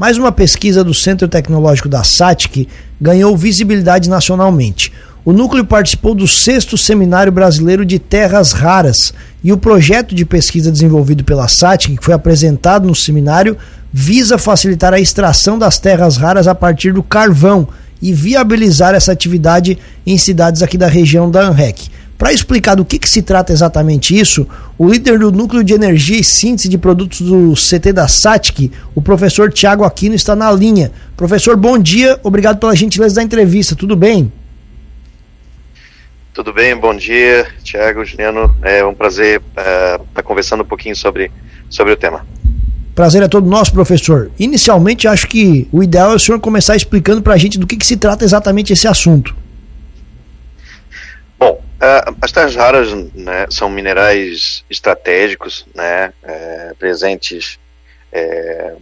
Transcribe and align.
Mais 0.00 0.16
uma 0.16 0.30
pesquisa 0.30 0.84
do 0.84 0.94
Centro 0.94 1.26
Tecnológico 1.26 1.88
da 1.88 2.04
SATIC 2.04 2.68
ganhou 3.00 3.36
visibilidade 3.36 4.08
nacionalmente. 4.08 4.92
O 5.24 5.32
núcleo 5.32 5.66
participou 5.66 6.14
do 6.14 6.28
sexto 6.28 6.78
Seminário 6.78 7.32
Brasileiro 7.32 7.84
de 7.84 7.98
Terras 7.98 8.52
Raras 8.52 9.12
e 9.42 9.52
o 9.52 9.58
projeto 9.58 10.14
de 10.14 10.24
pesquisa 10.24 10.70
desenvolvido 10.70 11.24
pela 11.24 11.48
SATIC, 11.48 11.96
que 11.96 12.04
foi 12.04 12.14
apresentado 12.14 12.86
no 12.86 12.94
seminário, 12.94 13.56
visa 13.92 14.38
facilitar 14.38 14.94
a 14.94 15.00
extração 15.00 15.58
das 15.58 15.80
terras 15.80 16.16
raras 16.16 16.46
a 16.46 16.54
partir 16.54 16.92
do 16.92 17.02
carvão 17.02 17.66
e 18.00 18.12
viabilizar 18.12 18.94
essa 18.94 19.10
atividade 19.10 19.76
em 20.06 20.16
cidades 20.16 20.62
aqui 20.62 20.78
da 20.78 20.86
região 20.86 21.28
da 21.28 21.40
ANREC. 21.40 21.90
Para 22.18 22.32
explicar 22.32 22.74
do 22.74 22.84
que, 22.84 22.98
que, 22.98 23.08
se 23.08 23.22
trata 23.22 23.52
exatamente 23.52 24.18
isso, 24.18 24.44
o 24.76 24.90
líder 24.90 25.20
do 25.20 25.30
Núcleo 25.30 25.62
de 25.62 25.72
Energia 25.72 26.18
e 26.18 26.24
Síntese 26.24 26.68
de 26.68 26.76
Produtos 26.76 27.20
do 27.20 27.54
CT 27.54 27.92
da 27.92 28.08
SATIC, 28.08 28.72
o 28.92 29.00
professor 29.00 29.52
Tiago 29.52 29.84
Aquino, 29.84 30.16
está 30.16 30.34
na 30.34 30.50
linha. 30.50 30.90
Professor, 31.16 31.56
bom 31.56 31.78
dia, 31.78 32.18
obrigado 32.24 32.58
pela 32.58 32.74
gentileza 32.74 33.14
da 33.14 33.22
entrevista, 33.22 33.76
tudo 33.76 33.94
bem? 33.94 34.32
Tudo 36.34 36.52
bem, 36.52 36.76
bom 36.76 36.94
dia, 36.94 37.46
Tiago, 37.62 38.04
Juliano, 38.04 38.52
é 38.62 38.84
um 38.84 38.94
prazer 38.94 39.38
uh, 39.38 40.02
estar 40.02 40.22
conversando 40.24 40.64
um 40.64 40.66
pouquinho 40.66 40.96
sobre, 40.96 41.30
sobre 41.70 41.92
o 41.92 41.96
tema. 41.96 42.26
Prazer 42.96 43.22
é 43.22 43.28
todo 43.28 43.48
nosso, 43.48 43.72
professor. 43.72 44.28
Inicialmente, 44.40 45.06
acho 45.06 45.28
que 45.28 45.68
o 45.70 45.84
ideal 45.84 46.10
é 46.10 46.14
o 46.16 46.18
senhor 46.18 46.40
começar 46.40 46.74
explicando 46.74 47.22
para 47.22 47.34
a 47.34 47.38
gente 47.38 47.60
do 47.60 47.66
que, 47.66 47.76
que 47.76 47.86
se 47.86 47.96
trata 47.96 48.24
exatamente 48.24 48.72
esse 48.72 48.88
assunto. 48.88 49.36
Uh, 51.78 52.16
as 52.20 52.32
terras 52.32 52.56
raras 52.56 52.92
né, 53.14 53.46
são 53.50 53.70
minerais 53.70 54.64
estratégicos, 54.68 55.64
né, 55.72 56.12
é, 56.24 56.72
presentes 56.76 57.56
é, 58.12 58.72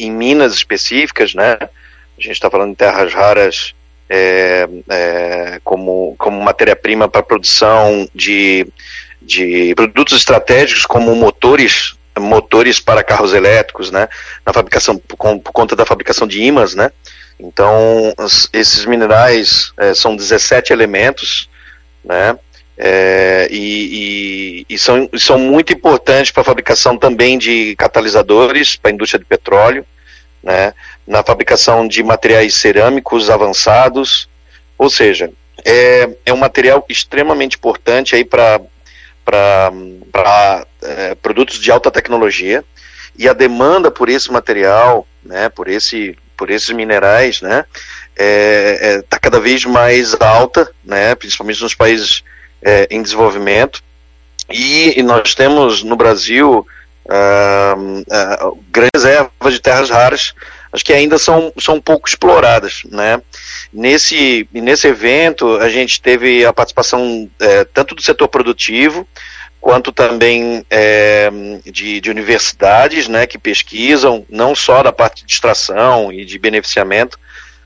em 0.00 0.10
minas 0.10 0.52
específicas, 0.52 1.32
né. 1.32 1.56
A 1.60 2.20
gente 2.20 2.32
está 2.32 2.50
falando 2.50 2.70
de 2.70 2.76
terras 2.76 3.14
raras 3.14 3.72
é, 4.10 4.68
é 4.90 5.60
como, 5.62 6.16
como 6.18 6.40
matéria-prima 6.40 7.08
para 7.08 7.22
produção 7.22 8.08
de, 8.12 8.66
de 9.22 9.72
produtos 9.76 10.16
estratégicos 10.16 10.86
como 10.86 11.14
motores 11.14 11.94
motores 12.18 12.78
para 12.78 13.02
carros 13.02 13.32
elétricos, 13.32 13.90
né, 13.90 14.08
na 14.44 14.52
fabricação 14.52 14.96
por, 14.96 15.16
por 15.16 15.52
conta 15.52 15.74
da 15.76 15.86
fabricação 15.86 16.26
de 16.26 16.42
ímãs, 16.42 16.74
né. 16.74 16.90
Então 17.38 18.12
esses 18.52 18.84
minerais 18.86 19.72
é, 19.76 19.94
são 19.94 20.16
17 20.16 20.72
elementos 20.72 21.48
né? 22.04 22.38
É, 22.76 23.48
e, 23.52 24.64
e, 24.68 24.74
e, 24.74 24.78
são, 24.78 25.08
são 25.16 25.38
muito 25.38 25.72
importantes 25.72 26.32
para 26.32 26.42
a 26.42 26.44
fabricação 26.44 26.98
também 26.98 27.38
de 27.38 27.76
catalisadores 27.76 28.74
para 28.74 28.90
a 28.90 28.94
indústria 28.94 29.20
de 29.20 29.24
petróleo, 29.24 29.86
né? 30.42 30.74
na 31.06 31.22
fabricação 31.22 31.86
de 31.86 32.02
materiais 32.02 32.54
cerâmicos 32.54 33.30
avançados, 33.30 34.28
ou 34.76 34.90
seja, 34.90 35.30
é, 35.64 36.10
é 36.26 36.32
um 36.32 36.36
material 36.36 36.84
extremamente 36.88 37.56
importante 37.56 38.14
aí 38.14 38.24
para 38.24 38.60
é, 40.82 41.14
produtos 41.16 41.58
de 41.60 41.70
alta 41.70 41.90
tecnologia 41.90 42.64
e 43.16 43.28
a 43.28 43.32
demanda 43.32 43.90
por 43.90 44.08
esse 44.08 44.32
material, 44.32 45.06
né, 45.22 45.48
por, 45.48 45.68
esse, 45.68 46.16
por 46.36 46.50
esses 46.50 46.70
minerais, 46.70 47.40
né, 47.40 47.64
está 48.14 48.24
é, 48.24 48.78
é, 48.80 49.02
tá 49.02 49.18
cada 49.18 49.40
vez 49.40 49.64
mais 49.64 50.14
alta, 50.20 50.70
né, 50.84 51.14
principalmente 51.14 51.62
nos 51.62 51.74
países 51.74 52.22
é, 52.62 52.86
em 52.90 53.02
desenvolvimento. 53.02 53.82
E, 54.50 54.98
e, 54.98 55.02
nós 55.02 55.34
temos 55.34 55.82
no 55.82 55.96
Brasil 55.96 56.66
grandes 58.70 58.90
reservas 58.94 59.52
de 59.52 59.60
terras 59.60 59.90
raras, 59.90 60.34
acho 60.72 60.84
que 60.84 60.92
ainda 60.92 61.18
são, 61.18 61.52
são 61.58 61.80
pouco 61.80 62.08
exploradas. 62.08 62.82
Né. 62.90 63.20
Nesse, 63.72 64.48
nesse 64.52 64.88
evento, 64.88 65.56
a 65.58 65.68
gente 65.68 66.00
teve 66.00 66.44
a 66.44 66.52
participação 66.52 67.28
é, 67.40 67.64
tanto 67.64 67.94
do 67.94 68.02
setor 68.02 68.28
produtivo, 68.28 69.06
quanto 69.60 69.92
também 69.92 70.64
é, 70.68 71.30
de, 71.64 71.98
de, 71.98 72.10
universidades 72.10 73.08
né, 73.08 73.26
que 73.26 73.38
pesquisam, 73.38 74.26
não 74.28 74.54
só 74.54 74.82
da 74.82 74.92
parte 74.92 75.24
de 75.24 75.32
extração 75.32 76.12
e 76.12 76.22
de 76.22 76.38
beneficiamento, 76.38 77.18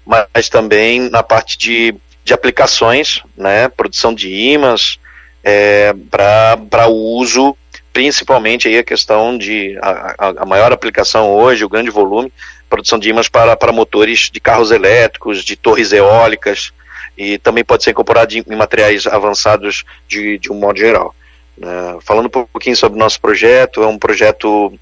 mas 0.08 0.48
também 0.48 1.10
na 1.10 1.22
parte 1.22 1.58
de, 1.58 1.94
de 2.24 2.32
aplicações, 2.32 3.22
né, 3.36 3.68
produção 3.68 4.14
de 4.14 4.32
ímãs, 4.32 4.98
é, 5.44 5.92
para 6.10 6.88
uso, 6.88 7.54
principalmente 7.92 8.68
aí 8.68 8.78
a 8.78 8.84
questão 8.84 9.36
de 9.36 9.78
a, 9.82 10.42
a, 10.42 10.46
maior 10.46 10.72
aplicação 10.72 11.30
hoje, 11.30 11.64
o 11.64 11.68
grande 11.68 11.90
volume, 11.90 12.32
produção 12.70 12.98
de 12.98 13.10
ímãs 13.10 13.28
para, 13.28 13.54
para 13.54 13.70
motores 13.70 14.30
de 14.32 14.40
carros 14.40 14.70
elétricos, 14.70 15.44
de 15.44 15.56
torres 15.56 15.92
eólicas, 15.92 16.72
e 17.16 17.36
também 17.36 17.64
pode 17.64 17.84
ser 17.84 17.90
incorporado 17.90 18.34
em, 18.34 18.44
em 18.48 18.56
materiais 18.56 19.06
avançados 19.06 19.84
de, 20.08 20.38
de 20.38 20.50
um 20.50 20.54
modo 20.54 20.78
geral. 20.78 21.14
Né. 21.56 21.98
Falando 22.00 22.26
um 22.26 22.46
pouquinho 22.46 22.76
sobre 22.76 22.96
o 22.96 22.98
nosso 22.98 23.20
projeto, 23.20 23.82
é 23.82 23.86
um 23.86 23.98
projeto 23.98 24.72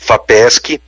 FAPESC, 0.00 0.80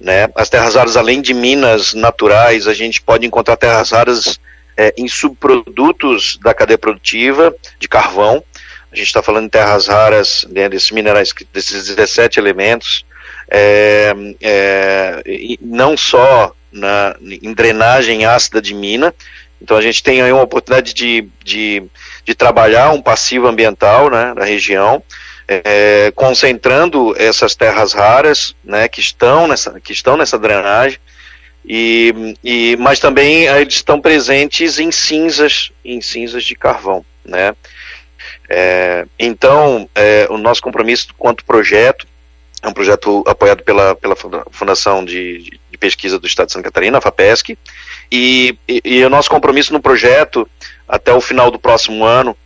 né? 0.00 0.28
As 0.34 0.48
terras 0.48 0.74
raras, 0.74 0.96
além 0.96 1.20
de 1.20 1.34
minas 1.34 1.92
naturais, 1.92 2.66
a 2.66 2.72
gente 2.72 3.02
pode 3.02 3.26
encontrar 3.26 3.56
terras 3.56 3.90
raras 3.90 4.40
é, 4.76 4.94
em 4.96 5.06
subprodutos 5.06 6.38
da 6.42 6.54
cadeia 6.54 6.78
produtiva 6.78 7.54
de 7.78 7.86
carvão. 7.86 8.42
A 8.90 8.96
gente 8.96 9.08
está 9.08 9.22
falando 9.22 9.44
de 9.44 9.50
terras 9.50 9.86
raras, 9.86 10.46
né, 10.50 10.68
desses 10.68 10.90
minerais, 10.90 11.32
desses 11.52 11.86
17 11.86 12.40
elementos, 12.40 13.04
é, 13.50 14.14
é, 14.40 15.22
não 15.60 15.96
só 15.96 16.52
na, 16.72 17.14
em 17.20 17.52
drenagem 17.52 18.24
ácida 18.24 18.62
de 18.62 18.74
mina. 18.74 19.14
Então 19.60 19.76
a 19.76 19.82
gente 19.82 20.02
tem 20.02 20.22
aí 20.22 20.32
uma 20.32 20.42
oportunidade 20.42 20.94
de, 20.94 21.28
de, 21.44 21.82
de 22.24 22.34
trabalhar 22.34 22.90
um 22.90 23.02
passivo 23.02 23.46
ambiental 23.46 24.08
né, 24.10 24.32
na 24.34 24.44
região 24.44 25.02
é, 25.50 26.12
concentrando 26.14 27.12
essas 27.18 27.56
terras 27.56 27.92
raras, 27.92 28.54
né, 28.62 28.86
que 28.86 29.00
estão 29.00 29.48
nessa, 29.48 29.80
que 29.80 29.92
estão 29.92 30.16
nessa 30.16 30.38
drenagem, 30.38 30.98
e, 31.64 32.36
e, 32.42 32.76
mas 32.76 33.00
também 33.00 33.46
eles 33.46 33.74
estão 33.74 34.00
presentes 34.00 34.78
em 34.78 34.92
cinzas, 34.92 35.72
em 35.84 36.00
cinzas 36.00 36.44
de 36.44 36.54
carvão, 36.54 37.04
né. 37.24 37.54
É, 38.48 39.04
então, 39.18 39.88
é, 39.94 40.26
o 40.30 40.38
nosso 40.38 40.62
compromisso 40.62 41.08
quanto 41.18 41.44
projeto 41.44 42.06
é 42.62 42.68
um 42.68 42.72
projeto 42.72 43.24
apoiado 43.26 43.62
pela, 43.62 43.94
pela 43.94 44.14
Fundação 44.50 45.04
de, 45.04 45.58
de 45.70 45.78
Pesquisa 45.78 46.18
do 46.18 46.26
Estado 46.26 46.46
de 46.46 46.52
Santa 46.52 46.64
Catarina, 46.64 46.98
a 46.98 47.00
FAPESC, 47.00 47.56
e, 48.12 48.58
e, 48.68 48.82
e, 48.84 49.04
o 49.04 49.10
nosso 49.10 49.30
compromisso 49.30 49.72
no 49.72 49.80
projeto, 49.80 50.48
até 50.86 51.12
o 51.12 51.20
final 51.20 51.50
do 51.50 51.58
próximo 51.58 52.04
ano, 52.04 52.36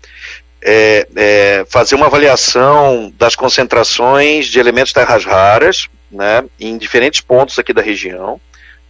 é, 0.66 1.06
é, 1.14 1.64
fazer 1.68 1.94
uma 1.94 2.06
avaliação 2.06 3.12
das 3.18 3.36
concentrações 3.36 4.46
de 4.46 4.58
elementos 4.58 4.94
terras 4.94 5.22
raras, 5.26 5.88
né, 6.10 6.42
em 6.58 6.78
diferentes 6.78 7.20
pontos 7.20 7.58
aqui 7.58 7.74
da 7.74 7.82
região, 7.82 8.40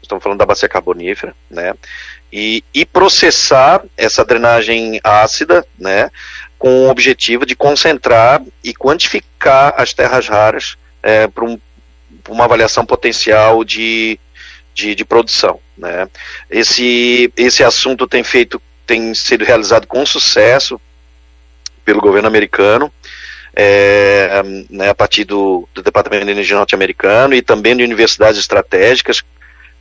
estamos 0.00 0.22
falando 0.22 0.38
da 0.38 0.46
bacia 0.46 0.68
carbonífera, 0.68 1.34
né, 1.50 1.74
e, 2.32 2.62
e 2.72 2.86
processar 2.86 3.82
essa 3.96 4.24
drenagem 4.24 5.00
ácida, 5.02 5.66
né, 5.76 6.10
com 6.56 6.86
o 6.86 6.90
objetivo 6.90 7.44
de 7.44 7.56
concentrar 7.56 8.40
e 8.62 8.72
quantificar 8.72 9.74
as 9.76 9.92
terras 9.92 10.28
raras 10.28 10.76
é, 11.02 11.26
para 11.26 11.44
um, 11.44 11.58
uma 12.28 12.44
avaliação 12.44 12.86
potencial 12.86 13.64
de, 13.64 14.18
de, 14.72 14.94
de, 14.94 15.04
produção. 15.04 15.58
Né. 15.76 16.08
Esse, 16.48 17.32
esse 17.36 17.64
assunto 17.64 18.06
tem 18.06 18.22
feito, 18.22 18.62
tem 18.86 19.12
sido 19.12 19.44
realizado 19.44 19.86
com 19.88 20.06
sucesso 20.06 20.80
pelo 21.84 22.00
governo 22.00 22.28
americano, 22.28 22.92
é, 23.54 24.42
né, 24.68 24.88
a 24.88 24.94
partir 24.94 25.24
do, 25.24 25.68
do 25.72 25.82
Departamento 25.82 26.24
de 26.24 26.32
Energia 26.32 26.56
norte-americano 26.56 27.34
e 27.34 27.42
também 27.42 27.76
de 27.76 27.84
universidades 27.84 28.38
estratégicas, 28.38 29.22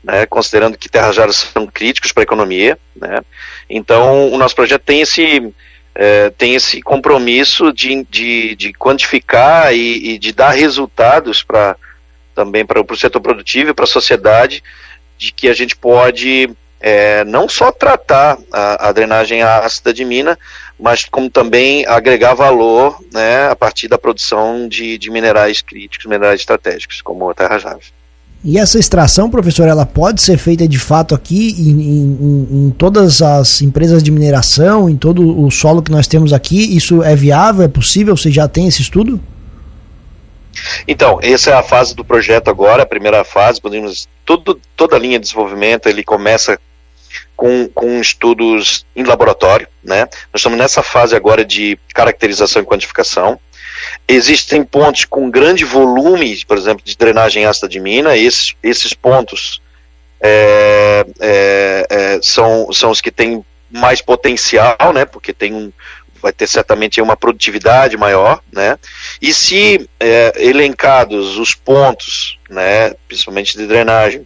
né, 0.03 0.25
considerando 0.25 0.77
que 0.77 0.89
terras 0.89 1.17
raras 1.17 1.35
são 1.53 1.65
críticos 1.65 2.11
para 2.11 2.21
a 2.21 2.25
economia. 2.25 2.77
Né. 2.95 3.21
Então, 3.69 4.31
o 4.31 4.37
nosso 4.37 4.55
projeto 4.55 4.83
tem 4.83 5.01
esse, 5.01 5.51
é, 5.95 6.29
tem 6.31 6.55
esse 6.55 6.81
compromisso 6.81 7.71
de, 7.71 8.05
de, 8.09 8.55
de 8.55 8.73
quantificar 8.73 9.73
e, 9.73 10.13
e, 10.13 10.19
de 10.19 10.31
dar 10.31 10.51
resultados 10.51 11.43
para 11.43 11.75
também 12.35 12.65
para 12.65 12.81
o 12.81 12.97
setor 12.97 13.21
produtivo 13.21 13.69
e 13.69 13.73
para 13.75 13.85
a 13.85 13.87
sociedade, 13.87 14.63
de 15.19 15.31
que 15.31 15.47
a 15.47 15.53
gente 15.53 15.75
pode 15.75 16.49
é, 16.79 17.23
não 17.23 17.47
só 17.47 17.71
tratar 17.71 18.37
a, 18.51 18.89
a, 18.89 18.91
drenagem 18.91 19.41
ácida 19.41 19.93
de 19.93 20.03
mina, 20.03 20.37
mas 20.79 21.05
como 21.05 21.29
também 21.29 21.85
agregar 21.85 22.33
valor 22.33 22.99
né, 23.13 23.49
a 23.49 23.55
partir 23.55 23.87
da 23.87 23.97
produção 23.97 24.67
de, 24.67 24.97
de 24.97 25.09
minerais 25.09 25.61
críticos, 25.61 26.05
minerais 26.05 26.39
estratégicos, 26.39 27.01
como 27.01 27.29
a 27.29 27.33
terra 27.33 27.57
jave. 27.57 27.85
E 28.45 28.57
essa 28.57 28.77
extração, 28.77 29.29
professor, 29.29 29.69
ela 29.69 29.85
pode 29.85 30.21
ser 30.21 30.37
feita 30.37 30.67
de 30.67 30.77
fato 30.77 31.15
aqui 31.15 31.51
em, 31.57 31.81
em, 31.81 32.65
em, 32.67 32.69
todas 32.71 33.21
as 33.21 33.61
empresas 33.61 34.03
de 34.03 34.11
mineração, 34.11 34.89
em 34.89 34.97
todo 34.97 35.45
o 35.45 35.49
solo 35.49 35.81
que 35.81 35.91
nós 35.91 36.07
temos 36.07 36.33
aqui? 36.33 36.75
Isso 36.75 37.01
é 37.01 37.15
viável, 37.15 37.63
é 37.63 37.69
possível? 37.69 38.17
Você 38.17 38.29
já 38.29 38.45
tem 38.45 38.67
esse 38.67 38.81
estudo? 38.81 39.17
Então, 40.85 41.19
essa 41.21 41.51
é 41.51 41.53
a 41.53 41.63
fase 41.63 41.95
do 41.95 42.03
projeto 42.03 42.49
agora, 42.49 42.83
a 42.83 42.85
primeira 42.85 43.23
fase, 43.23 43.61
podemos, 43.61 44.09
tudo, 44.25 44.59
toda 44.75 44.97
a 44.97 44.99
linha 44.99 45.17
de 45.17 45.23
desenvolvimento, 45.23 45.87
ele 45.87 46.03
começa 46.03 46.59
com, 47.35 47.67
com 47.69 47.99
estudos 47.99 48.85
em 48.95 49.03
laboratório, 49.03 49.67
né? 49.83 50.01
Nós 50.31 50.39
estamos 50.39 50.57
nessa 50.57 50.83
fase 50.83 51.15
agora 51.15 51.43
de 51.43 51.77
caracterização 51.93 52.61
e 52.61 52.65
quantificação. 52.65 53.39
Existem 54.07 54.63
pontos 54.63 55.05
com 55.05 55.29
grande 55.29 55.65
volume, 55.65 56.43
por 56.45 56.57
exemplo, 56.57 56.83
de 56.83 56.95
drenagem 56.95 57.45
ácida 57.45 57.67
de 57.67 57.79
mina, 57.79 58.15
esses, 58.15 58.53
esses 58.63 58.93
pontos 58.93 59.61
é, 60.21 61.05
é, 61.19 61.87
é, 61.89 62.19
são, 62.21 62.71
são 62.71 62.91
os 62.91 63.01
que 63.01 63.11
têm 63.11 63.43
mais 63.69 64.01
potencial, 64.01 64.93
né? 64.93 65.03
Porque 65.03 65.33
tem 65.33 65.53
um, 65.53 65.71
vai 66.23 66.31
ter 66.31 66.47
certamente 66.47 67.01
uma 67.01 67.17
produtividade 67.17 67.97
maior, 67.97 68.41
né? 68.49 68.79
E 69.21 69.33
se 69.33 69.89
é, 69.99 70.31
elencados 70.37 71.37
os 71.37 71.53
pontos, 71.53 72.39
né, 72.49 72.95
principalmente 73.07 73.57
de 73.57 73.67
drenagem, 73.67 74.25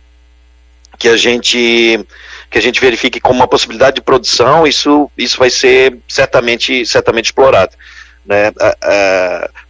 que 1.00 1.08
a 1.08 1.18
gente 1.18 2.06
que 2.50 2.58
a 2.58 2.62
gente 2.62 2.80
verifique 2.80 3.20
como 3.20 3.40
uma 3.40 3.48
possibilidade 3.48 3.96
de 3.96 4.02
produção, 4.02 4.66
isso 4.66 5.12
isso 5.18 5.38
vai 5.38 5.50
ser 5.50 5.98
certamente 6.08 6.86
certamente 6.86 7.26
explorado, 7.26 7.76
né? 8.26 8.52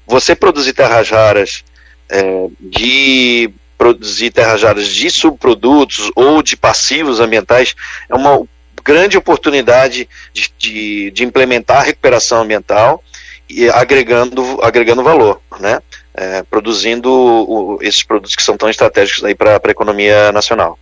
você 0.05 0.35
produzir 0.35 0.73
terras 0.73 1.09
raras 1.09 1.63
é, 2.09 2.47
de 2.59 3.49
produzir 3.77 4.31
terras 4.31 4.63
raras 4.63 4.87
de 4.87 5.09
subprodutos 5.09 6.11
ou 6.15 6.41
de 6.41 6.57
passivos 6.57 7.19
ambientais 7.19 7.75
é 8.09 8.15
uma 8.15 8.43
grande 8.83 9.17
oportunidade 9.17 10.07
de, 10.33 10.51
de, 10.57 11.11
de 11.11 11.23
implementar 11.23 11.81
a 11.81 11.83
recuperação 11.83 12.41
ambiental 12.41 13.03
e 13.49 13.69
agregando, 13.69 14.59
agregando 14.61 15.03
valor, 15.03 15.41
né? 15.59 15.79
É, 16.13 16.41
produzindo 16.43 17.11
o, 17.11 17.77
esses 17.81 18.03
produtos 18.03 18.35
que 18.35 18.41
são 18.41 18.57
tão 18.57 18.69
estratégicos 18.69 19.21
para 19.35 19.61
a 19.63 19.71
economia 19.71 20.31
nacional. 20.31 20.79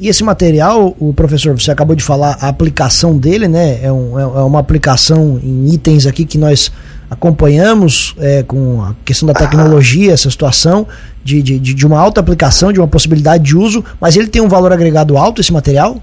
E 0.00 0.08
esse 0.08 0.22
material, 0.22 0.94
o 0.98 1.12
professor, 1.14 1.58
você 1.58 1.70
acabou 1.70 1.96
de 1.96 2.04
falar, 2.04 2.36
a 2.40 2.48
aplicação 2.48 3.16
dele, 3.16 3.48
né? 3.48 3.80
É, 3.82 3.90
um, 3.90 4.18
é, 4.18 4.22
é 4.22 4.42
uma 4.42 4.60
aplicação 4.60 5.40
em 5.42 5.72
itens 5.72 6.06
aqui 6.06 6.24
que 6.24 6.36
nós 6.36 6.70
acompanhamos 7.10 8.14
é, 8.18 8.42
com 8.42 8.82
a 8.82 8.94
questão 9.04 9.26
da 9.26 9.32
tecnologia, 9.32 10.12
essa 10.12 10.30
situação 10.30 10.86
de, 11.24 11.42
de, 11.42 11.58
de 11.58 11.86
uma 11.86 11.98
alta 11.98 12.20
aplicação, 12.20 12.72
de 12.72 12.78
uma 12.78 12.86
possibilidade 12.86 13.44
de 13.44 13.56
uso, 13.56 13.84
mas 14.00 14.14
ele 14.14 14.28
tem 14.28 14.42
um 14.42 14.48
valor 14.48 14.72
agregado 14.72 15.16
alto, 15.16 15.40
esse 15.40 15.52
material? 15.52 16.02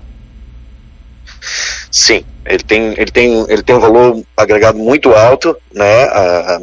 Sim, 1.92 2.24
ele 2.46 2.64
tem, 2.64 2.94
ele 2.98 3.12
tem, 3.12 3.46
ele 3.50 3.64
tem 3.64 3.76
um 3.76 3.80
valor 3.80 4.24
agregado 4.36 4.78
muito 4.78 5.12
alto, 5.14 5.56
né? 5.74 6.04
A, 6.06 6.60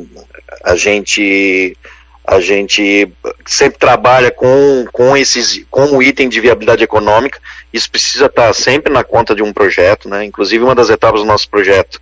a, 0.64 0.72
a 0.72 0.76
gente 0.76 1.76
a 2.24 2.40
gente 2.40 3.10
sempre 3.46 3.78
trabalha 3.78 4.30
com, 4.30 4.86
com 4.92 5.16
esses 5.16 5.64
com 5.70 5.96
o 5.96 6.02
item 6.02 6.28
de 6.28 6.40
viabilidade 6.40 6.84
econômica. 6.84 7.40
Isso 7.72 7.90
precisa 7.90 8.26
estar 8.26 8.52
sempre 8.54 8.92
na 8.92 9.02
conta 9.02 9.34
de 9.34 9.42
um 9.42 9.52
projeto, 9.52 10.08
né? 10.08 10.24
Inclusive 10.24 10.62
uma 10.62 10.74
das 10.74 10.88
etapas 10.88 11.20
do 11.20 11.26
nosso 11.26 11.48
projeto 11.48 12.00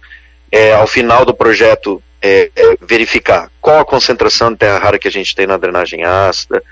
é 0.52 0.74
ao 0.74 0.86
final 0.86 1.24
do 1.24 1.32
projeto 1.32 2.02
é, 2.20 2.50
é 2.54 2.76
verificar 2.80 3.50
qual 3.60 3.80
a 3.80 3.84
concentração 3.84 4.52
de 4.52 4.58
terra 4.58 4.78
rara 4.78 4.98
que 4.98 5.08
a 5.08 5.12
gente 5.12 5.34
tem 5.34 5.46
na 5.46 5.56
drenagem 5.56 6.04
ácida, 6.04 6.62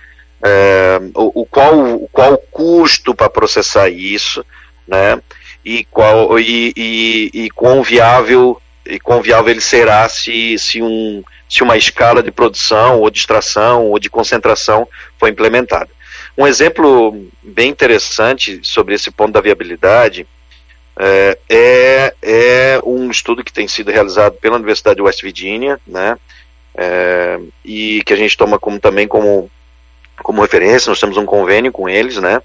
é, 0.43 1.01
o, 1.15 1.43
o, 1.43 1.47
qual, 1.47 1.99
qual 2.13 2.35
o 2.35 2.39
custo 2.39 3.15
para 3.15 3.31
processar 3.31 3.89
isso, 3.89 4.45
né? 4.87 5.21
e 5.65 5.85
qual 5.85 6.39
e, 6.39 6.73
e, 6.77 7.31
e 7.35 7.51
quão 7.51 7.83
viável 7.83 8.61
e 8.87 8.99
quão 8.99 9.21
viável 9.21 9.51
ele 9.51 9.61
será 9.61 10.09
se, 10.09 10.59
se, 10.59 10.81
um, 10.81 11.23
se 11.49 11.63
uma 11.63 11.77
escala 11.77 12.23
de 12.23 12.31
produção 12.31 13.01
ou 13.01 13.11
de 13.11 13.19
extração 13.19 13.87
ou 13.87 13.99
de 13.99 14.11
concentração 14.11 14.87
for 15.19 15.29
implementada. 15.29 15.89
Um 16.37 16.47
exemplo 16.47 17.27
bem 17.43 17.71
interessante 17.71 18.61
sobre 18.63 18.95
esse 18.95 19.11
ponto 19.11 19.33
da 19.33 19.41
viabilidade 19.41 20.27
é, 20.99 21.39
é, 21.49 22.15
é 22.23 22.81
um 22.85 23.11
estudo 23.11 23.45
que 23.45 23.53
tem 23.53 23.69
sido 23.69 23.91
realizado 23.91 24.35
pela 24.35 24.57
Universidade 24.57 24.97
de 24.97 25.03
West 25.03 25.23
Virginia, 25.23 25.81
né, 25.87 26.19
é, 26.75 27.39
e 27.65 28.03
que 28.05 28.13
a 28.13 28.17
gente 28.17 28.37
toma 28.37 28.59
como, 28.59 28.81
também 28.81 29.07
como, 29.07 29.49
como 30.23 30.43
referência, 30.43 30.91
nós 30.91 31.01
temos 31.01 31.17
um 31.17 31.25
convênio 31.25 31.71
com 31.71 31.89
eles, 31.89 32.17
né, 32.19 32.43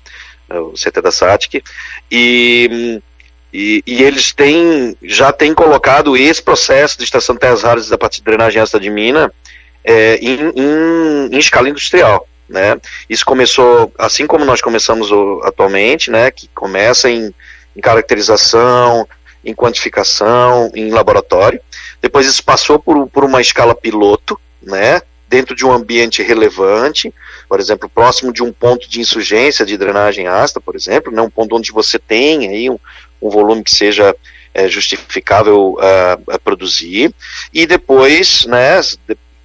o 0.50 0.73
CT 0.73 1.01
da 1.01 1.11
SATIC, 1.11 1.63
e, 2.11 3.01
e, 3.53 3.83
e, 3.85 4.01
eles 4.01 4.33
têm, 4.33 4.97
já 5.03 5.31
têm 5.31 5.53
colocado 5.53 6.17
esse 6.17 6.41
processo 6.41 6.97
de 6.97 7.03
extração 7.03 7.35
de 7.35 7.41
terras 7.41 7.61
raras 7.61 7.88
da 7.88 7.97
parte 7.97 8.17
de 8.17 8.23
drenagem 8.23 8.59
ácida 8.59 8.79
de 8.79 8.89
mina 8.89 9.31
é, 9.83 10.15
em, 10.15 10.51
em, 10.55 11.35
em, 11.35 11.38
escala 11.38 11.69
industrial. 11.69 12.27
Né? 12.50 12.79
Isso 13.07 13.23
começou, 13.23 13.91
assim 13.97 14.25
como 14.25 14.44
nós 14.44 14.59
começamos 14.59 15.11
o, 15.11 15.41
atualmente, 15.44 16.09
né, 16.09 16.31
que 16.31 16.47
começa 16.47 17.09
em, 17.09 17.33
em 17.75 17.81
caracterização, 17.81 19.07
em 19.45 19.53
quantificação, 19.53 20.71
em 20.73 20.89
laboratório. 20.89 21.61
Depois 22.01 22.25
isso 22.25 22.44
passou 22.44 22.79
por, 22.79 23.07
por 23.07 23.23
uma 23.23 23.39
escala 23.39 23.75
piloto, 23.75 24.39
né, 24.61 25.01
dentro 25.29 25.55
de 25.55 25.65
um 25.65 25.71
ambiente 25.71 26.21
relevante, 26.21 27.13
por 27.47 27.59
exemplo, 27.59 27.89
próximo 27.89 28.33
de 28.33 28.44
um 28.44 28.51
ponto 28.51 28.89
de 28.89 29.00
insurgência 29.00 29.65
de 29.65 29.77
drenagem 29.77 30.27
ácida, 30.27 30.59
por 30.59 30.75
exemplo, 30.75 31.11
né, 31.11 31.21
um 31.21 31.29
ponto 31.29 31.55
onde 31.55 31.71
você 31.71 32.00
tem 32.00 32.47
aí 32.47 32.69
um, 32.69 32.79
um 33.27 33.29
volume 33.29 33.63
que 33.63 33.71
seja 33.71 34.15
é, 34.53 34.67
justificável 34.67 35.73
uh, 35.73 36.31
a 36.31 36.37
produzir, 36.37 37.13
e 37.53 37.65
depois, 37.65 38.45
né, 38.45 38.79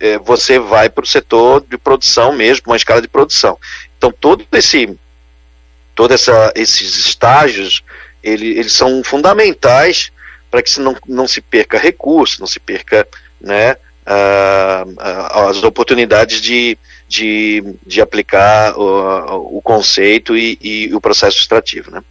é, 0.01 0.19
você 0.19 0.59
vai 0.59 0.89
para 0.89 1.05
o 1.05 1.07
setor 1.07 1.65
de 1.69 1.79
produção 1.79 2.33
mesmo, 2.33 2.65
uma 2.67 2.77
escala 2.77 3.01
de 3.01 3.09
produção. 3.09 3.59
Então, 3.97 4.13
todo 4.13 4.45
esse, 4.53 4.97
todo 5.95 6.13
essa, 6.13 6.53
esses 6.55 6.97
estágios, 6.99 7.83
ele, 8.23 8.59
eles 8.59 8.73
são 8.73 9.03
fundamentais 9.03 10.13
para 10.51 10.63
que 10.63 10.79
não, 10.81 10.97
não 11.07 11.27
se 11.27 11.41
perca 11.41 11.79
recurso, 11.79 12.41
não 12.41 12.47
se 12.47 12.61
perca, 12.61 13.07
né, 13.41 13.73
uh, 13.73 15.49
as 15.49 15.63
oportunidades 15.63 16.41
de, 16.41 16.79
de, 17.09 17.63
de 17.87 18.01
aplicar 18.01 18.79
o, 18.79 19.59
o 19.59 19.63
conceito 19.63 20.37
e, 20.37 20.59
e, 20.61 20.95
o 20.95 21.01
processo 21.01 21.39
extrativo. 21.39 21.91
Né? 21.91 22.03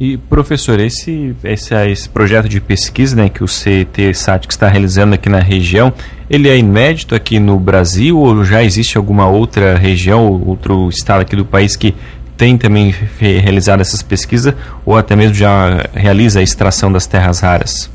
E 0.00 0.16
professor, 0.16 0.80
esse, 0.80 1.36
esse, 1.44 1.74
esse 1.74 2.08
projeto 2.08 2.48
de 2.48 2.58
pesquisa 2.58 3.14
né, 3.14 3.28
que 3.28 3.44
o 3.44 3.46
CET 3.46 4.14
SATIC 4.14 4.50
está 4.50 4.66
realizando 4.66 5.14
aqui 5.14 5.28
na 5.28 5.40
região, 5.40 5.92
ele 6.30 6.48
é 6.48 6.56
inédito 6.56 7.14
aqui 7.14 7.38
no 7.38 7.58
Brasil 7.58 8.18
ou 8.18 8.42
já 8.42 8.64
existe 8.64 8.96
alguma 8.96 9.28
outra 9.28 9.76
região, 9.76 10.42
outro 10.46 10.88
estado 10.88 11.20
aqui 11.20 11.36
do 11.36 11.44
país 11.44 11.76
que 11.76 11.94
tem 12.34 12.56
também 12.56 12.94
realizado 13.18 13.82
essas 13.82 14.00
pesquisas 14.00 14.54
ou 14.86 14.96
até 14.96 15.14
mesmo 15.14 15.34
já 15.34 15.86
realiza 15.92 16.40
a 16.40 16.42
extração 16.42 16.90
das 16.90 17.06
terras 17.06 17.40
raras? 17.40 17.90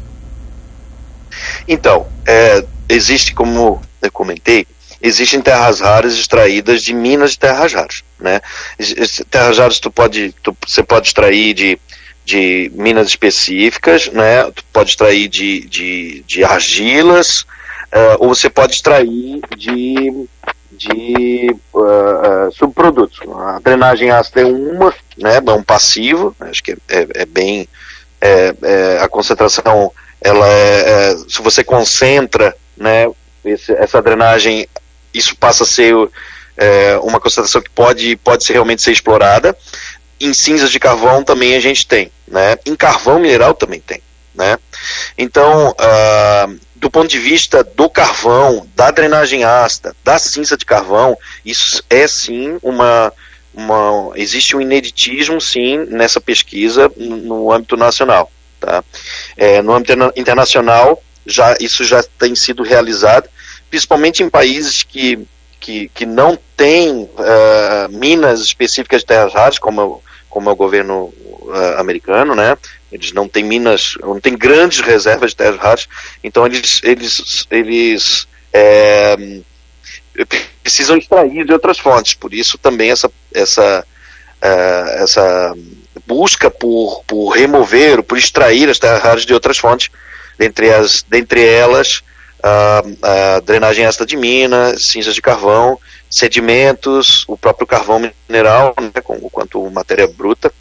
Então, 1.68 2.06
é, 2.28 2.64
existe, 2.88 3.34
como 3.34 3.82
eu 4.00 4.12
comentei, 4.12 4.68
existem 5.02 5.42
terras 5.42 5.80
raras 5.80 6.14
extraídas 6.14 6.84
de 6.84 6.94
minas 6.94 7.32
de 7.32 7.40
terras 7.40 7.74
raras, 7.74 8.04
né? 8.20 8.42
Terras 9.32 9.58
raras 9.58 9.80
tu 9.80 9.90
pode, 9.90 10.36
tu, 10.44 10.56
você 10.68 10.84
pode 10.84 11.08
extrair 11.08 11.54
de, 11.56 11.80
de 12.26 12.72
minas 12.74 13.08
específicas, 13.08 14.08
né? 14.12 14.44
Tu 14.52 14.64
pode 14.74 14.90
extrair 14.90 15.28
de, 15.28 15.62
de, 15.68 16.24
de 16.28 16.44
argilas, 16.44 17.42
uh, 17.94 18.18
ou 18.20 18.30
você 18.30 18.50
pode 18.50 18.74
extrair 18.74 19.40
de, 19.56 20.28
de 20.72 21.56
uh, 21.72 21.80
uh, 21.80 22.52
subprodutos. 22.54 23.20
A 23.30 23.60
drenagem 23.64 24.10
ácida 24.10 24.42
é 24.42 24.46
uma, 24.46 24.94
né? 25.18 25.38
É 25.38 25.52
um 25.52 25.64
passivo, 25.64 26.36
acho 26.40 26.64
que 26.64 26.72
é, 26.72 26.78
é, 26.90 27.08
é 27.14 27.26
bem 27.26 27.70
é, 28.20 28.56
é, 28.64 29.00
a 29.02 29.08
concentração 29.08 29.92
ela 30.20 30.48
é, 30.48 31.16
se 31.28 31.40
você 31.42 31.64
concentra 31.64 32.56
né, 32.76 33.08
esse, 33.44 33.72
essa 33.74 34.02
drenagem, 34.02 34.68
isso 35.14 35.38
passa 35.38 35.64
a 35.64 35.68
ser 35.68 35.94
é, 36.58 36.98
uma 37.04 37.20
concentração 37.20 37.62
que 37.62 37.70
pode, 37.70 38.16
pode 38.18 38.44
ser, 38.44 38.54
realmente 38.54 38.82
ser 38.82 38.92
explorada. 38.92 39.56
Em 40.20 40.34
cinzas 40.34 40.72
de 40.72 40.80
carvão 40.80 41.24
também 41.24 41.56
a 41.56 41.60
gente 41.60 41.86
tem, 41.86 42.12
né? 42.28 42.58
Em 42.66 42.76
carvão 42.76 43.20
mineral 43.20 43.54
também 43.54 43.80
tem, 43.80 44.02
né? 44.34 44.58
Então, 45.18 45.72
uh, 45.72 46.60
do 46.76 46.90
ponto 46.90 47.08
de 47.08 47.20
vista 47.20 47.64
do 47.64 47.90
carvão, 47.90 48.68
da 48.76 48.92
drenagem 48.92 49.44
ácida, 49.44 49.96
da 50.04 50.20
cinza 50.20 50.56
de 50.56 50.66
carvão, 50.66 51.18
isso 51.44 51.84
é 51.90 52.08
sim 52.08 52.58
uma, 52.62 53.12
uma 53.54 54.12
existe 54.16 54.56
um 54.56 54.62
ineditismo 54.62 55.42
sim 55.42 55.78
nessa 55.90 56.22
pesquisa 56.22 56.92
no 56.96 57.52
âmbito 57.52 57.76
nacional, 57.76 58.32
tá? 58.60 58.84
É, 59.36 59.62
no 59.62 59.74
âmbito 59.74 59.94
internacional 60.16 61.02
já 61.26 61.56
isso 61.60 61.84
já 61.84 62.04
tem 62.20 62.36
sido 62.36 62.62
realizado, 62.62 63.28
principalmente 63.70 64.22
em 64.22 64.30
países 64.30 64.84
que, 64.84 65.28
que, 65.66 65.90
que 65.96 66.06
não 66.06 66.38
têm 66.56 66.92
uh, 66.92 67.90
minas 67.90 68.40
específicas 68.42 69.02
de 69.02 69.08
terras 69.08 69.34
raras, 69.34 69.58
como, 69.58 70.00
como 70.30 70.48
é 70.48 70.54
o 70.54 70.56
governo 70.56 71.12
uh, 71.42 71.80
americano, 71.80 72.36
né? 72.36 72.56
Eles 72.92 73.12
não 73.14 73.28
têm 73.28 73.44
minas, 73.44 73.96
não 74.00 74.20
têm 74.20 74.38
grandes 74.38 74.82
reservas 74.82 75.32
de 75.32 75.38
terras 75.38 75.58
raras, 75.60 75.88
então 76.24 76.46
eles, 76.46 76.82
eles, 76.84 77.48
eles 77.50 78.28
é, 78.54 79.42
precisam 80.62 80.98
extrair 80.98 81.44
de 81.44 81.52
outras 81.52 81.80
fontes. 81.80 82.14
Por 82.14 82.32
isso 82.32 82.60
também 82.60 82.92
essa, 82.92 83.12
essa, 83.34 83.84
uh, 84.44 85.04
essa 85.04 85.56
busca 86.06 86.52
por, 86.52 87.04
por 87.08 87.30
remover, 87.32 88.04
por 88.04 88.20
extrair 88.20 88.70
as 88.70 88.78
terras 88.78 89.02
raras 89.02 89.26
de 89.26 89.34
outras 89.34 89.58
fontes, 89.58 89.90
dentre, 90.38 90.72
as, 90.72 91.02
dentre 91.02 91.44
elas 91.44 92.04
a, 92.46 93.40
drenagem 93.40 93.86
ácida 93.86 94.06
de 94.06 94.16
mina, 94.16 94.78
cinzas 94.78 95.16
de 95.16 95.22
carvão, 95.22 95.80
sedimentos, 96.10 97.26
o 97.28 97.36
próprio 97.36 97.66
carvão 97.66 98.00
mineral, 98.30 98.76
né, 98.80 99.02
com, 99.04 99.20
quanto 99.32 99.70
matéria 99.72 100.08
bruta. 100.08 100.52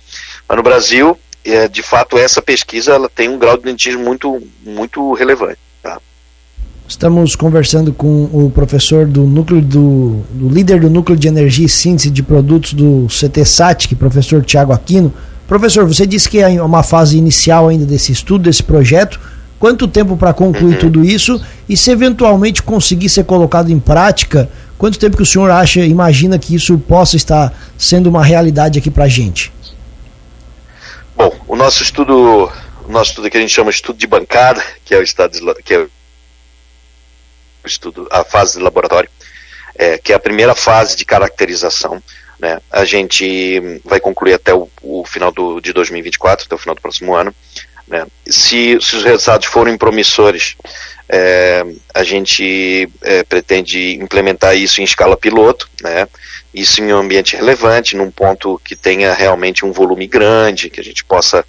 Mas 0.48 0.56
no 0.56 0.62
Brasil, 0.62 1.18
é, 1.44 1.68
de 1.68 1.82
fato, 1.82 2.18
essa 2.18 2.40
pesquisa 2.40 2.92
ela 2.92 3.08
tem 3.08 3.28
um 3.28 3.38
grau 3.38 3.56
de 3.56 3.64
dentismo 3.64 4.02
muito, 4.02 4.42
muito 4.64 5.12
relevante. 5.12 5.58
Tá? 5.82 6.00
Estamos 6.88 7.36
conversando 7.36 7.92
com 7.92 8.24
o 8.32 8.50
professor 8.50 9.06
do 9.06 9.24
núcleo 9.24 9.60
do, 9.60 10.24
do 10.30 10.48
líder 10.48 10.80
do 10.80 10.90
núcleo 10.90 11.18
de 11.18 11.28
energia 11.28 11.66
e 11.66 11.68
síntese 11.68 12.10
de 12.10 12.22
produtos 12.22 12.72
do 12.72 13.06
CT 13.08 13.94
professor 13.96 14.42
Tiago 14.42 14.72
Aquino. 14.72 15.12
Professor, 15.46 15.86
você 15.86 16.06
disse 16.06 16.28
que 16.28 16.40
é 16.40 16.62
uma 16.62 16.82
fase 16.82 17.18
inicial 17.18 17.68
ainda 17.68 17.84
desse 17.84 18.10
estudo, 18.10 18.44
desse 18.44 18.62
projeto. 18.62 19.20
Quanto 19.58 19.88
tempo 19.88 20.16
para 20.16 20.34
concluir 20.34 20.75
uhum. 20.75 20.80
tudo 20.80 21.04
isso? 21.04 21.40
E 21.68 21.76
se 21.76 21.90
eventualmente 21.90 22.62
conseguir 22.62 23.08
ser 23.08 23.25
colocado 23.25 23.70
em 23.70 23.78
prática, 23.78 24.50
quanto 24.76 24.99
tempo 24.99 25.16
que 25.16 25.23
o 25.23 25.26
senhor 25.26 25.50
acha, 25.50 25.80
imagina 25.80 26.38
que 26.38 26.54
isso 26.54 26.76
possa 26.78 27.16
estar 27.16 27.52
sendo 27.78 28.08
uma 28.08 28.25
realidade 28.25 28.78
aqui 28.78 28.90
para 28.90 29.04
a 29.04 29.08
gente? 29.08 29.52
Bom, 31.16 31.32
o 31.46 31.56
nosso 31.56 31.82
estudo, 31.82 32.50
o 32.87 32.92
nosso 32.92 33.11
estudo 33.11 33.30
que 33.30 33.37
a 33.37 33.40
gente 33.40 33.52
chama 33.52 33.70
de 33.70 33.76
estudo 33.76 33.99
de 33.99 34.06
bancada, 34.06 34.62
que 34.84 34.94
é 34.94 34.99
o 34.99 35.02
estado 35.02 35.32
de, 35.32 35.62
que 35.62 35.75
é 35.75 35.78
o 35.78 35.90
estudo, 37.64 38.08
a 38.11 38.25
fase 38.25 38.58
de 38.58 38.64
laboratório, 38.64 39.08
é, 39.76 39.96
que 39.96 40.12
é 40.12 40.16
a 40.16 40.20
primeira 40.20 40.54
fase 40.54 40.96
de 40.96 41.04
caracterização. 41.04 42.02
Né? 42.38 42.61
A 42.70 42.84
gente 42.84 43.80
vai 43.84 44.00
concluir 44.00 44.34
até 44.34 44.52
o, 44.52 44.68
o 44.82 45.04
final 45.06 45.32
do, 45.32 45.61
de 45.61 45.73
2024, 45.73 46.46
até 46.46 46.54
o 46.54 46.58
final 46.58 46.75
do 46.75 46.82
próximo 46.82 47.14
ano. 47.14 47.34
Né? 47.86 48.06
Se, 48.26 48.78
se, 48.80 48.96
os 48.96 49.04
resultados 49.04 49.46
forem 49.46 49.76
promissores, 49.76 50.56
é, 51.08 51.64
a 51.92 52.02
gente 52.02 52.88
é, 53.02 53.22
pretende 53.24 53.94
implementar 53.96 54.56
isso 54.56 54.80
em 54.80 54.84
escala 54.84 55.16
piloto, 55.16 55.68
né? 55.82 56.08
isso 56.52 56.80
em 56.80 56.92
um 56.92 56.98
ambiente 56.98 57.36
relevante, 57.36 57.96
num 57.96 58.10
ponto 58.10 58.60
que 58.64 58.74
tenha 58.76 59.12
realmente 59.12 59.64
um 59.64 59.72
volume 59.72 60.06
grande, 60.06 60.70
que 60.70 60.80
a 60.80 60.84
gente 60.84 61.04
possa 61.04 61.44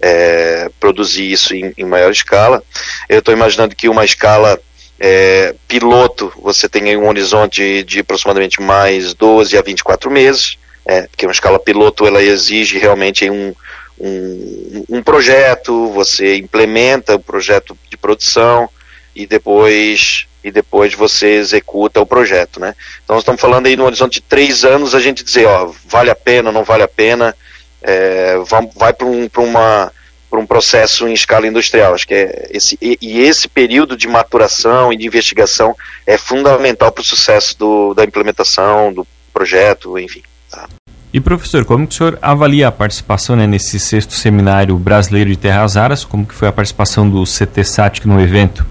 é, 0.00 0.70
produzir 0.78 1.30
isso 1.30 1.54
em, 1.54 1.72
em, 1.76 1.84
maior 1.84 2.10
escala. 2.10 2.62
Eu 3.08 3.20
estou 3.20 3.32
imaginando 3.32 3.74
que 3.74 3.88
uma 3.88 4.04
escala 4.04 4.60
é, 5.00 5.54
piloto 5.66 6.32
você 6.42 6.68
tem 6.68 6.96
um 6.96 7.08
horizonte 7.08 7.62
de, 7.62 7.84
de 7.84 8.00
aproximadamente 8.00 8.60
mais 8.60 9.14
12 9.14 9.56
a 9.56 9.62
24 9.62 10.10
meses, 10.10 10.58
é, 10.84 11.02
porque 11.02 11.26
uma 11.26 11.32
escala 11.32 11.58
piloto 11.58 12.06
ela 12.06 12.22
exige 12.22 12.78
realmente 12.78 13.28
um, 13.30 13.54
um, 14.00 14.84
um 14.88 15.02
projeto, 15.02 15.88
você 15.92 16.36
implementa 16.36 17.16
o 17.16 17.20
projeto 17.20 17.76
de 17.90 17.96
produção 17.96 18.68
e 19.14 19.26
depois 19.26 20.26
e 20.42 20.52
depois 20.52 20.94
você 20.94 21.32
executa 21.32 22.00
o 22.00 22.06
projeto, 22.06 22.60
né? 22.60 22.74
Então 23.04 23.18
estamos 23.18 23.40
falando 23.40 23.66
aí 23.66 23.76
no 23.76 23.84
horizonte 23.84 24.14
de 24.14 24.22
três 24.22 24.64
anos 24.64 24.94
a 24.94 25.00
gente 25.00 25.24
dizer, 25.24 25.46
ó, 25.46 25.72
vale 25.86 26.10
a 26.10 26.14
pena, 26.14 26.52
não 26.52 26.62
vale 26.62 26.84
a 26.84 26.88
pena, 26.88 27.34
é, 27.82 28.36
vai 28.76 28.92
para 28.92 29.06
um, 29.06 29.28
uma 29.38 29.92
para 30.30 30.38
um 30.38 30.46
processo 30.46 31.08
em 31.08 31.12
escala 31.12 31.46
industrial. 31.46 31.94
Acho 31.94 32.06
que 32.06 32.14
é 32.14 32.48
esse 32.50 32.78
e, 32.80 32.98
e, 33.00 33.20
esse 33.20 33.48
período 33.48 33.96
de 33.96 34.06
maturação 34.06 34.92
e 34.92 34.96
de 34.96 35.06
investigação 35.06 35.74
é 36.06 36.16
fundamental 36.16 36.92
para 36.92 37.02
o 37.02 37.04
sucesso 37.04 37.58
do, 37.58 37.94
da 37.94 38.04
implementação 38.04 38.92
do 38.92 39.06
projeto, 39.32 39.98
enfim. 39.98 40.22
Tá? 40.50 40.68
E 41.12 41.20
professor, 41.20 41.64
como 41.64 41.86
que 41.86 41.94
o 41.94 41.96
senhor 41.96 42.18
avalia 42.20 42.68
a 42.68 42.72
participação 42.72 43.34
né, 43.34 43.46
nesse 43.46 43.80
sexto 43.80 44.12
seminário 44.12 44.76
brasileiro 44.76 45.30
de 45.30 45.36
terras 45.36 45.74
raras? 45.74 46.04
Como 46.04 46.26
que 46.26 46.34
foi 46.34 46.48
a 46.48 46.52
participação 46.52 47.08
do 47.08 47.24
CTSATIC 47.24 48.06
no 48.06 48.20
evento? 48.20 48.66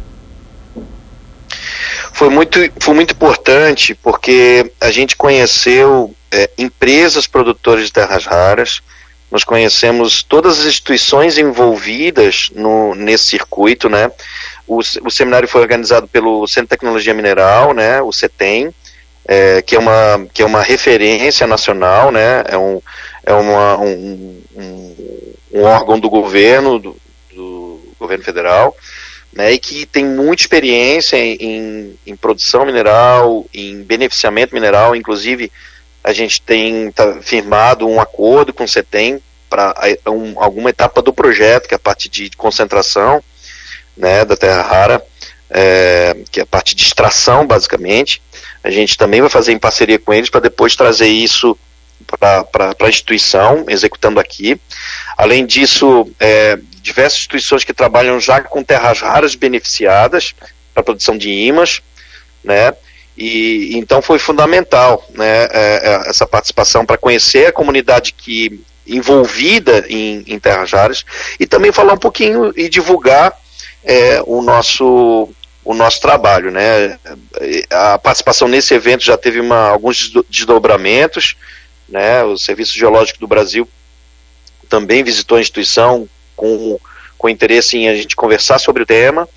Foi 2.14 2.30
muito, 2.30 2.60
foi 2.80 2.94
muito 2.94 3.14
importante 3.14 3.96
porque 3.96 4.72
a 4.80 4.92
gente 4.92 5.16
conheceu 5.16 6.16
é, 6.32 6.50
empresas 6.58 7.28
produtoras 7.28 7.86
de 7.86 7.94
terras 7.94 8.26
raras, 8.26 8.82
nós 9.32 9.44
conhecemos 9.44 10.24
todas 10.24 10.60
as 10.60 10.66
instituições 10.66 11.38
envolvidas 11.38 12.50
no, 12.56 12.96
nesse 12.96 13.26
circuito, 13.26 13.90
né? 13.90 14.10
O, 14.66 14.80
o 14.80 15.12
seminário 15.12 15.48
foi 15.48 15.62
organizado 15.62 16.08
pelo 16.08 16.48
Centro 16.48 16.64
de 16.64 16.70
Tecnologia 16.70 17.14
Mineral, 17.14 17.74
né? 17.74 18.02
O 18.02 18.12
CETEM, 18.12 18.74
é, 19.28 19.62
que, 19.62 19.76
é 19.76 19.80
uma, 19.80 20.26
que 20.34 20.42
é 20.42 20.46
uma 20.46 20.62
referência 20.62 21.46
nacional, 21.46 22.12
né? 22.12 22.44
É 22.48 22.58
um, 22.58 22.82
é 23.26 23.34
uma, 23.34 23.78
um, 23.78 24.42
um, 24.56 25.34
um 25.54 25.64
órgão 25.64 26.00
do 26.00 26.10
governo, 26.10 26.80
do, 26.80 26.96
do, 27.34 27.82
governo 28.00 28.24
federal, 28.24 28.76
né? 29.34 29.52
E 29.52 29.60
que 29.60 29.86
tem 29.86 30.06
muita 30.06 30.44
experiência 30.44 31.18
em, 31.18 31.98
em 32.06 32.16
produção 32.16 32.66
mineral, 32.66 33.46
em 33.54 33.84
beneficiamento 33.84 34.54
mineral, 34.54 34.96
inclusive 34.96 35.52
a 36.04 36.14
gente 36.14 36.42
tem 36.42 36.90
tá, 36.92 37.20
firmado 37.22 37.86
um 37.86 38.00
acordo 38.00 38.54
com 38.54 38.64
o 38.64 38.68
CETEM 38.68 39.22
para 39.50 39.76
um, 40.08 40.42
alguma 40.42 40.70
etapa 40.70 41.02
do 41.02 41.12
projeto, 41.12 41.68
que 41.68 41.74
é 41.74 41.78
a 41.78 41.80
parte 41.80 42.08
de 42.08 42.30
concentração 42.38 43.22
né, 43.96 44.24
da 44.24 44.38
terra 44.38 44.62
rara, 44.62 45.06
é, 45.50 46.16
que 46.32 46.40
é 46.40 46.44
a 46.44 46.46
parte 46.46 46.76
de 46.76 46.84
extração, 46.84 47.46
basicamente. 47.46 48.22
A 48.68 48.70
gente 48.70 48.98
também 48.98 49.22
vai 49.22 49.30
fazer 49.30 49.54
em 49.54 49.58
parceria 49.58 49.98
com 49.98 50.14
eles 50.14 50.30
para 50.30 50.42
depois 50.42 50.76
trazer 50.76 51.08
isso 51.08 51.58
para 52.20 52.76
a 52.82 52.90
instituição, 52.90 53.64
executando 53.70 54.20
aqui. 54.20 54.60
Além 55.18 55.46
disso, 55.46 56.06
é, 56.20 56.60
diversas 56.82 57.20
instituições 57.20 57.64
que 57.64 57.74
trabalham 57.74 58.20
já 58.20 58.42
com 58.42 58.62
terras 58.62 59.00
raras 59.00 59.36
beneficiadas 59.36 60.34
para 60.74 60.82
a 60.82 60.84
produção 60.84 61.18
de 61.18 61.30
imãs, 61.30 61.82
né? 62.44 62.74
E 63.18 63.78
então 63.78 64.02
foi 64.02 64.20
fundamental 64.20 65.02
né, 65.16 65.46
é, 65.46 65.50
é, 65.54 66.10
essa 66.10 66.28
participação 66.28 66.86
para 66.86 66.98
conhecer 66.98 67.48
a 67.48 67.54
comunidade 67.54 68.12
que 68.12 68.62
envolvida 68.86 69.86
em, 69.88 70.26
em 70.28 70.38
terras 70.38 70.72
raras 70.74 71.06
e 71.40 71.48
também 71.48 71.72
falar 71.72 71.94
um 71.94 71.98
pouquinho 71.98 72.52
e 72.56 72.68
divulgar 72.68 73.34
é, 73.82 74.22
o 74.26 74.42
nosso 74.42 75.30
o 75.68 75.74
nosso 75.74 76.00
trabalho, 76.00 76.50
né? 76.50 76.98
A 77.70 77.98
participação 77.98 78.48
nesse 78.48 78.74
evento 78.74 79.04
já 79.04 79.18
teve 79.18 79.42
uma, 79.42 79.68
alguns 79.68 80.14
desdobramentos, 80.30 81.36
né? 81.90 82.24
O 82.24 82.38
Serviço 82.38 82.74
Geológico 82.74 83.20
do 83.20 83.28
Brasil 83.28 83.68
também 84.70 85.04
visitou 85.04 85.38
a 85.38 85.42
instituição 85.42 86.08
com, 86.38 86.80
com 87.18 87.28
interesse 87.28 87.78
em 87.78 87.90
a 87.90 87.96
gente 87.96 88.16
conversar 88.16 88.60
sobre 88.60 88.84
o 88.84 88.86
tema. 88.86 89.28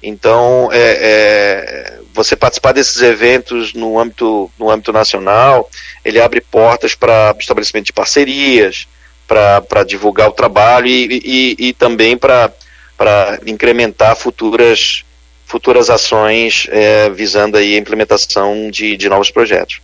Então, 0.00 0.68
é, 0.72 0.78
é, 0.78 1.98
você 2.14 2.36
participar 2.36 2.70
desses 2.70 3.02
eventos 3.02 3.74
no 3.74 3.98
âmbito, 3.98 4.48
no 4.56 4.70
âmbito 4.70 4.92
nacional, 4.92 5.68
ele 6.04 6.20
abre 6.20 6.40
portas 6.40 6.94
para 6.94 7.34
estabelecimento 7.40 7.86
de 7.86 7.92
parcerias, 7.92 8.86
para 9.26 9.82
divulgar 9.84 10.28
o 10.28 10.34
trabalho 10.34 10.86
e, 10.86 11.20
e, 11.24 11.68
e 11.68 11.72
também 11.72 12.16
para 12.16 12.52
incrementar 13.44 14.14
futuras, 14.14 15.04
futuras 15.50 15.90
ações 15.90 16.68
é, 16.70 17.10
visando 17.10 17.56
aí 17.56 17.74
a 17.74 17.78
implementação 17.78 18.70
de, 18.70 18.96
de 18.96 19.08
novos 19.08 19.32
projetos. 19.32 19.80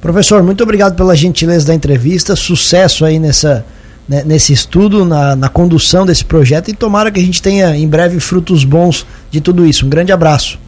Professor, 0.00 0.42
muito 0.42 0.62
obrigado 0.62 0.96
pela 0.96 1.14
gentileza 1.14 1.66
da 1.66 1.74
entrevista, 1.74 2.34
sucesso 2.34 3.04
aí 3.04 3.18
nessa, 3.18 3.66
né, 4.08 4.22
nesse 4.24 4.54
estudo, 4.54 5.04
na, 5.04 5.36
na 5.36 5.50
condução 5.50 6.06
desse 6.06 6.24
projeto 6.24 6.70
e 6.70 6.74
tomara 6.74 7.10
que 7.10 7.20
a 7.20 7.22
gente 7.22 7.42
tenha 7.42 7.76
em 7.76 7.86
breve 7.86 8.18
frutos 8.20 8.64
bons 8.64 9.06
de 9.30 9.40
tudo 9.42 9.66
isso. 9.66 9.84
Um 9.84 9.90
grande 9.90 10.12
abraço. 10.12 10.58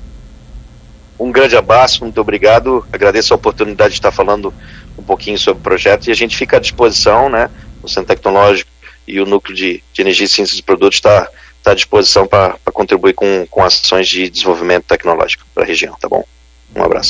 Um 1.18 1.32
grande 1.32 1.56
abraço, 1.56 2.02
muito 2.04 2.20
obrigado. 2.20 2.84
Agradeço 2.92 3.32
a 3.32 3.36
oportunidade 3.36 3.90
de 3.90 3.98
estar 3.98 4.12
falando 4.12 4.52
um 4.98 5.02
pouquinho 5.02 5.38
sobre 5.38 5.60
o 5.60 5.62
projeto 5.62 6.08
e 6.08 6.10
a 6.10 6.14
gente 6.14 6.36
fica 6.36 6.58
à 6.58 6.60
disposição, 6.60 7.30
né? 7.30 7.48
O 7.82 7.88
Centro 7.88 8.14
Tecnológico 8.14 8.70
e 9.08 9.18
o 9.20 9.26
Núcleo 9.26 9.56
de, 9.56 9.82
de 9.90 10.02
Energia 10.02 10.26
e 10.26 10.28
Ciências 10.28 10.56
de 10.56 10.62
Produtos 10.62 10.98
está 10.98 11.26
tá 11.62 11.72
à 11.72 11.74
disposição 11.74 12.26
para 12.26 12.58
contribuir 12.72 13.14
com, 13.14 13.46
com 13.50 13.62
ações 13.62 14.08
de 14.08 14.28
desenvolvimento 14.28 14.84
tecnológico 14.84 15.44
para 15.54 15.64
a 15.64 15.66
região, 15.66 15.96
tá 16.00 16.08
bom? 16.08 16.24
Um 16.74 16.82
abraço. 16.82 17.08